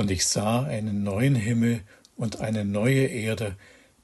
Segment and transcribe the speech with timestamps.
[0.00, 1.82] Und ich sah einen neuen Himmel
[2.16, 3.54] und eine neue Erde,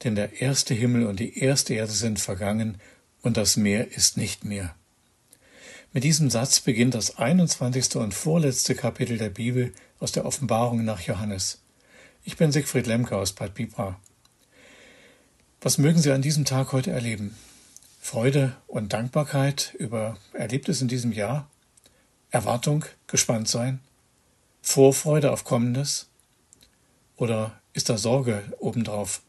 [0.03, 2.79] denn der erste Himmel und die erste Erde sind vergangen,
[3.23, 4.75] und das Meer ist nicht mehr.
[5.93, 7.95] Mit diesem Satz beginnt das 21.
[7.95, 11.63] und vorletzte Kapitel der Bibel aus der Offenbarung nach Johannes.
[12.23, 13.99] Ich bin Siegfried Lemke aus Bad Bibra.
[15.61, 17.35] Was mögen Sie an diesem Tag heute erleben?
[17.99, 21.49] Freude und Dankbarkeit über Erlebtes in diesem Jahr?
[22.29, 23.79] Erwartung, gespannt sein?
[24.69, 26.07] Vorfreude auf Kommendes?
[27.15, 29.21] Oder ist da Sorge obendrauf?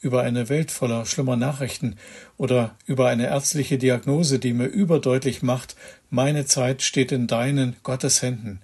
[0.00, 1.96] Über eine Welt voller schlimmer Nachrichten
[2.38, 5.76] oder über eine ärztliche Diagnose, die mir überdeutlich macht,
[6.08, 8.62] meine Zeit steht in deinen Gottes Händen.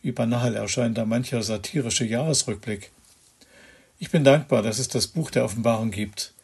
[0.00, 2.92] Wie banal erscheint da mancher satirische Jahresrückblick.
[3.98, 6.34] Ich bin dankbar, dass es das Buch der Offenbarung gibt.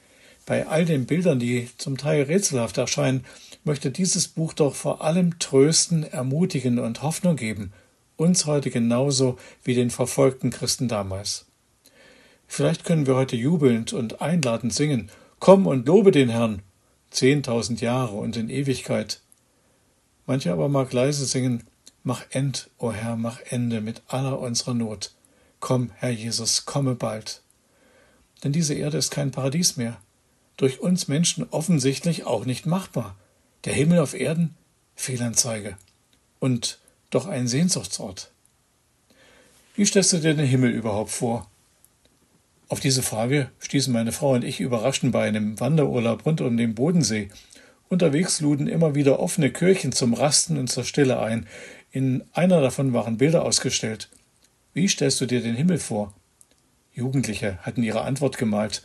[0.44, 3.24] Bei all den Bildern, die zum Teil rätselhaft erscheinen,
[3.62, 7.72] möchte dieses Buch doch vor allem trösten, ermutigen und Hoffnung geben–
[8.16, 11.46] uns heute genauso wie den verfolgten Christen damals.
[12.46, 16.62] Vielleicht können wir heute jubelnd und einladend singen, Komm und lobe den Herrn,
[17.10, 19.20] zehntausend Jahre und in Ewigkeit.
[20.26, 21.64] Manche aber mag leise singen,
[22.02, 25.12] Mach End, o oh Herr, mach Ende mit aller unserer Not.
[25.58, 27.42] Komm, Herr Jesus, komme bald.
[28.44, 30.00] Denn diese Erde ist kein Paradies mehr,
[30.56, 33.16] durch uns Menschen offensichtlich auch nicht machbar.
[33.64, 34.54] Der Himmel auf Erden,
[34.94, 35.76] Fehlanzeige.
[36.38, 36.78] Und
[37.10, 38.30] doch ein Sehnsuchtsort.
[39.74, 41.48] Wie stellst du dir den Himmel überhaupt vor?
[42.68, 46.74] Auf diese Frage stießen meine Frau und ich überraschend bei einem Wanderurlaub rund um den
[46.74, 47.28] Bodensee.
[47.88, 51.46] Unterwegs luden immer wieder offene Kirchen zum Rasten und zur Stille ein.
[51.92, 54.08] In einer davon waren Bilder ausgestellt.
[54.74, 56.12] Wie stellst du dir den Himmel vor?
[56.92, 58.82] Jugendliche hatten ihre Antwort gemalt.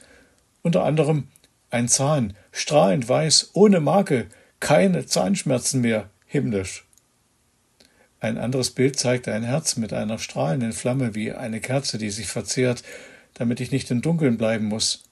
[0.62, 1.28] Unter anderem
[1.72, 4.28] ein Zahn, strahlend weiß, ohne Makel,
[4.60, 6.86] keine Zahnschmerzen mehr, himmlisch.
[8.22, 12.28] Ein anderes Bild zeigte ein Herz mit einer strahlenden Flamme wie eine Kerze, die sich
[12.28, 12.84] verzehrt,
[13.34, 15.04] damit ich nicht im Dunkeln bleiben muss.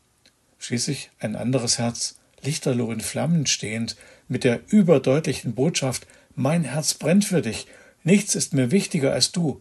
[0.59, 3.95] Schließlich ein anderes Herz, lichterloh in Flammen stehend,
[4.27, 6.05] mit der überdeutlichen Botschaft
[6.35, 7.65] Mein Herz brennt für dich,
[8.03, 9.59] nichts ist mir wichtiger als du.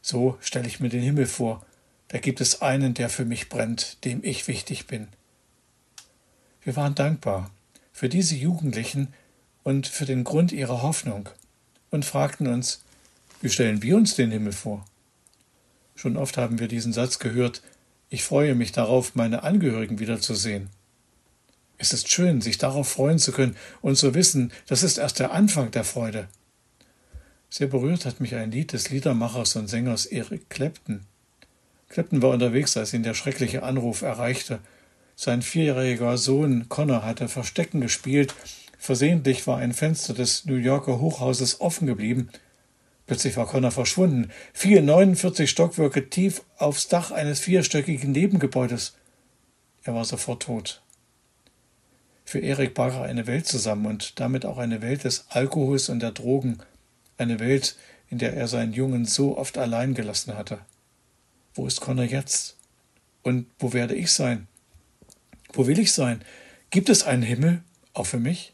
[0.00, 1.66] So stelle ich mir den Himmel vor,
[2.08, 5.08] da gibt es einen, der für mich brennt, dem ich wichtig bin.
[6.62, 7.50] Wir waren dankbar
[7.92, 9.08] für diese Jugendlichen
[9.64, 11.28] und für den Grund ihrer Hoffnung
[11.92, 12.82] und fragten uns,
[13.40, 14.84] wie stellen wir uns den Himmel vor?
[15.94, 17.62] Schon oft haben wir diesen Satz gehört,
[18.08, 20.70] ich freue mich darauf, meine Angehörigen wiederzusehen.
[21.78, 25.32] Es ist schön, sich darauf freuen zu können und zu wissen, das ist erst der
[25.32, 26.28] Anfang der Freude.
[27.50, 31.00] Sehr berührt hat mich ein Lied des Liedermachers und Sängers Eric Clapton.
[31.88, 34.60] Clapton war unterwegs, als ihn der schreckliche Anruf erreichte.
[35.14, 38.34] Sein vierjähriger Sohn Connor hatte Verstecken gespielt
[38.82, 42.30] Versehentlich war ein Fenster des New Yorker Hochhauses offen geblieben.
[43.06, 48.96] Plötzlich war Connor verschwunden, fiel 49 Stockwerke tief aufs Dach eines vierstöckigen Nebengebäudes.
[49.84, 50.82] Er war sofort tot.
[52.24, 56.00] Für Erik brach er eine Welt zusammen und damit auch eine Welt des Alkohols und
[56.00, 56.58] der Drogen,
[57.18, 57.76] eine Welt,
[58.10, 60.58] in der er seinen Jungen so oft allein gelassen hatte.
[61.54, 62.56] Wo ist Connor jetzt?
[63.22, 64.48] Und wo werde ich sein?
[65.52, 66.24] Wo will ich sein?
[66.70, 68.52] Gibt es einen Himmel, auch für mich?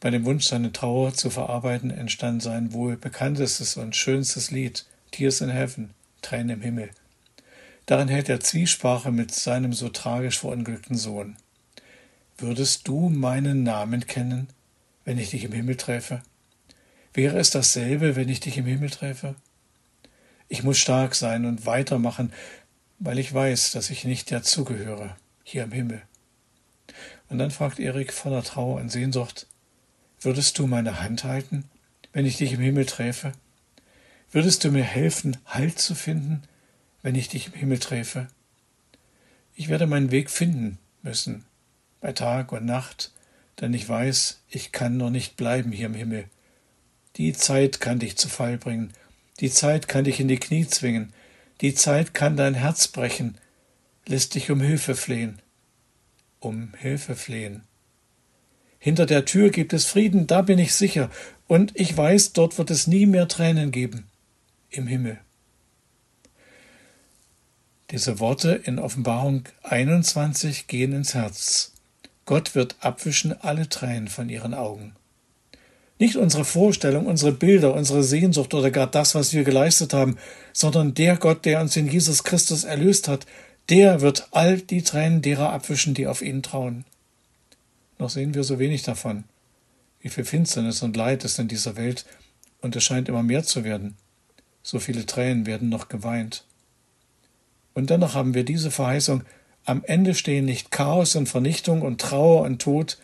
[0.00, 5.40] Bei dem Wunsch, seine Trauer zu verarbeiten, entstand sein wohl bekanntestes und schönstes Lied Tears
[5.40, 5.90] in Heaven,
[6.22, 6.90] Tränen im Himmel.
[7.86, 11.36] Darin hält er Zwiesprache mit seinem so tragisch verunglückten Sohn.
[12.36, 14.48] Würdest du meinen Namen kennen,
[15.04, 16.22] wenn ich dich im Himmel träfe?
[17.14, 19.34] Wäre es dasselbe, wenn ich dich im Himmel träfe?
[20.48, 22.32] Ich muss stark sein und weitermachen,
[23.00, 26.02] weil ich weiß, dass ich nicht dazugehöre, hier im Himmel.
[27.28, 29.46] Und dann fragt Erik voller Trauer und Sehnsucht,
[30.20, 31.64] Würdest du meine Hand halten,
[32.12, 33.32] wenn ich dich im Himmel träfe?
[34.32, 36.42] Würdest du mir helfen, Halt zu finden,
[37.02, 38.26] wenn ich dich im Himmel träfe?
[39.54, 41.44] Ich werde meinen Weg finden müssen,
[42.00, 43.12] bei Tag und Nacht,
[43.60, 46.24] denn ich weiß, ich kann noch nicht bleiben hier im Himmel.
[47.16, 48.92] Die Zeit kann dich zu Fall bringen,
[49.38, 51.12] die Zeit kann dich in die Knie zwingen,
[51.60, 53.38] die Zeit kann dein Herz brechen,
[54.06, 55.40] lässt dich um Hilfe flehen,
[56.40, 57.67] um Hilfe flehen.
[58.78, 61.10] Hinter der Tür gibt es Frieden, da bin ich sicher,
[61.46, 64.06] und ich weiß, dort wird es nie mehr Tränen geben
[64.70, 65.18] im Himmel.
[67.90, 71.72] Diese Worte in Offenbarung 21 gehen ins Herz.
[72.26, 74.94] Gott wird abwischen alle Tränen von ihren Augen.
[75.98, 80.18] Nicht unsere Vorstellung, unsere Bilder, unsere Sehnsucht oder gar das, was wir geleistet haben,
[80.52, 83.26] sondern der Gott, der uns in Jesus Christus erlöst hat,
[83.70, 86.84] der wird all die Tränen derer abwischen, die auf ihn trauen
[87.98, 89.24] noch sehen wir so wenig davon.
[90.00, 92.04] Wie viel Finsternis und Leid ist in dieser Welt,
[92.60, 93.96] und es scheint immer mehr zu werden.
[94.60, 96.44] so viele Tränen werden noch geweint.
[97.72, 99.22] Und dennoch haben wir diese Verheißung,
[99.64, 102.98] am Ende stehen nicht Chaos und Vernichtung und Trauer und Tod,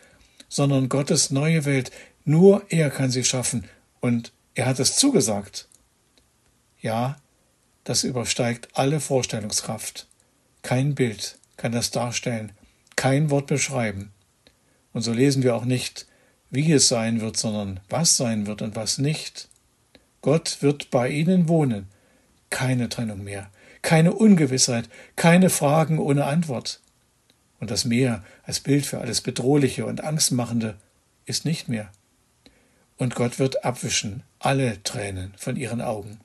[0.49, 1.91] sondern Gottes neue Welt.
[2.23, 3.65] Nur er kann sie schaffen
[3.99, 5.67] und er hat es zugesagt.
[6.81, 7.17] Ja,
[7.83, 10.07] das übersteigt alle Vorstellungskraft.
[10.61, 12.51] Kein Bild kann das darstellen,
[12.95, 14.11] kein Wort beschreiben.
[14.95, 16.05] Und so lesen wir auch nicht,
[16.51, 19.49] wie es sein wird, sondern was sein wird und was nicht.
[20.21, 21.89] Gott wird bei ihnen wohnen.
[22.49, 23.49] Keine Trennung mehr,
[23.81, 24.87] keine Ungewissheit,
[25.17, 26.79] keine Fragen ohne Antwort.
[27.59, 30.77] Und das Meer als Bild für alles Bedrohliche und Angstmachende
[31.25, 31.91] ist nicht mehr.
[32.95, 36.21] Und Gott wird abwischen alle Tränen von ihren Augen.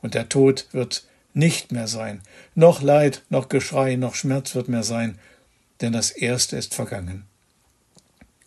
[0.00, 2.20] Und der Tod wird nicht mehr sein.
[2.54, 5.18] Noch Leid, noch Geschrei, noch Schmerz wird mehr sein,
[5.80, 7.26] denn das Erste ist vergangen.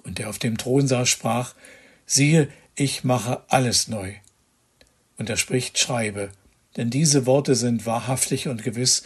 [0.06, 1.54] Und der auf dem Thron saß, sprach,
[2.06, 4.14] siehe, ich mache alles neu
[5.18, 6.30] und er spricht Schreibe,
[6.78, 9.04] denn diese Worte sind wahrhaftig und gewiss.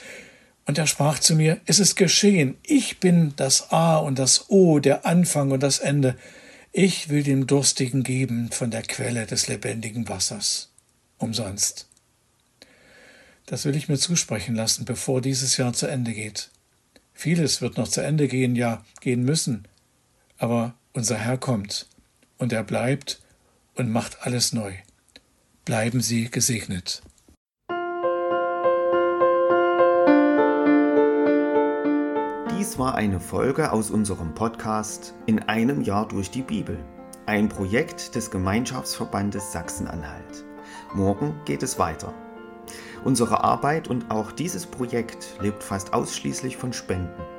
[0.65, 4.79] Und er sprach zu mir, es ist geschehen, ich bin das A und das O,
[4.79, 6.15] der Anfang und das Ende.
[6.71, 10.69] Ich will dem Durstigen geben von der Quelle des lebendigen Wassers.
[11.17, 11.87] Umsonst.
[13.45, 16.51] Das will ich mir zusprechen lassen, bevor dieses Jahr zu Ende geht.
[17.13, 19.67] Vieles wird noch zu Ende gehen, ja, gehen müssen.
[20.37, 21.87] Aber unser Herr kommt,
[22.37, 23.21] und er bleibt
[23.75, 24.73] und macht alles neu.
[25.65, 27.01] Bleiben Sie gesegnet.
[32.57, 36.77] Dies war eine Folge aus unserem Podcast In einem Jahr durch die Bibel,
[37.25, 40.43] ein Projekt des Gemeinschaftsverbandes Sachsen-Anhalt.
[40.93, 42.13] Morgen geht es weiter.
[43.03, 47.38] Unsere Arbeit und auch dieses Projekt lebt fast ausschließlich von Spenden.